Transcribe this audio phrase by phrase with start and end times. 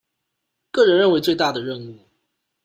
[0.71, 1.99] 個人認為最大的任務